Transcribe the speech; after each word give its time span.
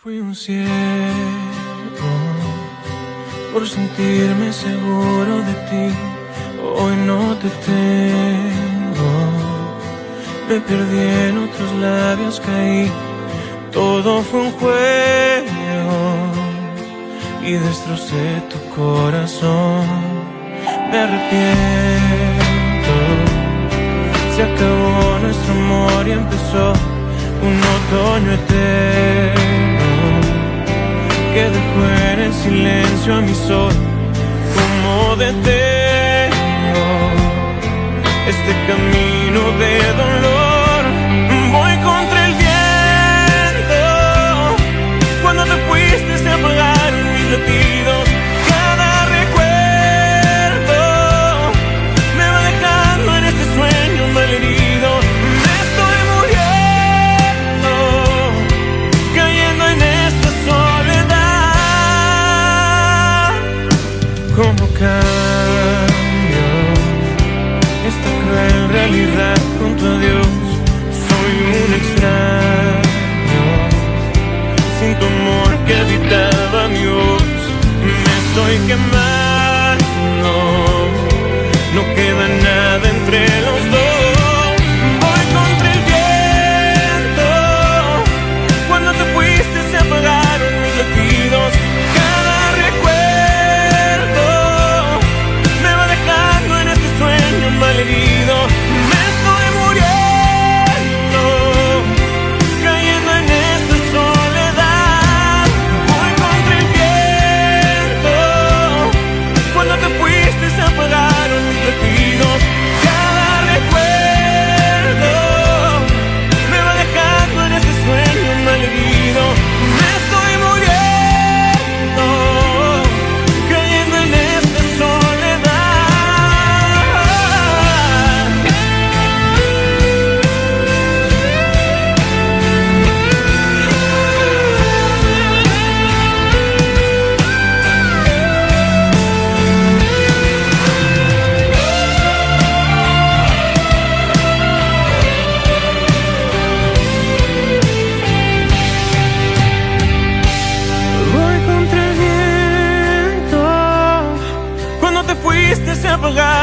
Fui 0.00 0.20
un 0.20 0.32
ciego 0.32 0.68
por 3.52 3.66
sentirme 3.66 4.52
seguro 4.52 5.38
de 5.38 5.54
ti. 5.68 5.86
Hoy 6.62 6.94
no 7.04 7.34
te 7.42 7.48
tengo. 7.66 9.10
Me 10.48 10.60
perdí 10.60 11.00
en 11.26 11.38
otros 11.38 11.72
labios, 11.80 12.40
caí. 12.46 12.88
Todo 13.72 14.22
fue 14.22 14.40
un 14.42 14.52
juego 14.52 15.98
y 17.44 17.54
destrocé 17.54 18.40
tu 18.50 18.58
corazón. 18.76 19.84
Me 20.92 20.98
arrepiento. 21.06 22.94
Se 24.36 24.42
acabó 24.44 25.18
nuestro 25.22 25.52
amor 25.54 26.06
y 26.06 26.12
empezó 26.12 26.72
un 27.42 27.58
otoño 27.76 28.32
eterno 28.34 29.67
silencio 32.48 33.14
a 33.14 33.20
mi 33.20 33.34
sol. 33.34 33.72
Como 34.56 35.16
detengo 35.16 36.88
este 38.32 38.52
camino 38.68 39.40
de 39.62 39.72
dolor, 40.02 40.17
¿Cómo 64.38 64.68
cambio 64.78 66.46
esta 67.88 68.10
cruel 68.22 68.68
realidad 68.70 69.36
con 69.58 69.76
tu 69.76 69.84
adiós? 69.84 70.28
Soy 71.06 71.32
un 71.58 71.70
extraño, 71.80 73.42
sin 74.78 74.92
tu 75.00 75.06
amor 75.06 75.50
que 75.66 75.74
habitaba 75.74 76.68
mi 76.68 76.86
voz. 76.86 77.40
Me 77.82 78.12
estoy 78.22 78.54
quemando, 78.68 79.17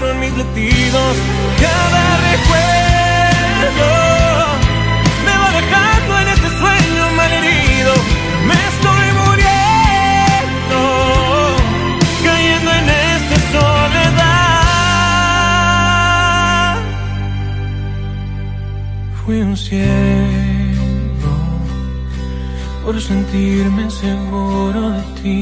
mis 0.00 0.32
latidos. 0.36 1.16
Cada 1.60 2.02
recuerdo 2.30 3.90
me 5.24 5.32
va 5.42 5.48
dejando 5.60 6.12
en 6.20 6.28
este 6.28 6.48
sueño 6.60 7.02
malherido. 7.16 7.92
Me 8.48 8.58
estoy 8.72 9.06
muriendo, 9.22 10.80
cayendo 12.24 12.70
en 12.80 12.86
esta 12.88 13.36
soledad. 13.52 14.40
Fui 19.24 19.38
un 19.42 19.56
ciego 19.56 21.32
por 22.84 22.94
sentirme 23.00 23.90
seguro 23.90 24.80
de 24.90 25.02
ti. 25.22 25.38